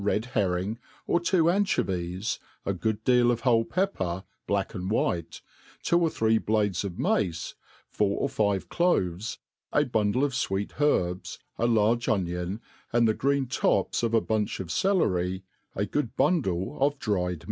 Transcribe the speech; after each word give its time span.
red 0.03 0.25
herring, 0.33 0.79
or 1.05 1.19
two 1.19 1.43
ancho« 1.43 1.83
^ 1.83 1.85
ities, 1.85 2.39
a 2.65 2.73
good 2.73 3.03
deal 3.03 3.29
of 3.29 3.41
whole 3.41 3.63
pepper, 3.63 4.23
bk^lc 4.49 4.73
and 4.73 4.89
white, 4.89 5.41
two 5.83 5.99
or 5.99 6.09
three 6.09 6.39
bJa^e^ 6.39 6.83
of 6.83 6.97
mace, 6.97 7.53
four 7.87 8.19
or 8.19 8.27
iive 8.27 8.65
c^ves, 8.67 9.37
a 9.71 9.85
bundle 9.85 10.23
of 10.23 10.31
fw^et 10.31 10.69
lierbs, 10.79 11.37
a 11.59 11.67
large 11.67 12.09
onion, 12.09 12.59
and 12.91 13.07
the 13.07 13.13
green 13.13 13.45
tops 13.45 14.01
of 14.01 14.15
a 14.15 14.21
buncK 14.21 14.59
of 14.59 14.71
celery, 14.71 15.43
a 15.75 15.85
good 15.85 16.15
bundle 16.15 16.79
of 16.81 16.97
dried. 16.97 17.39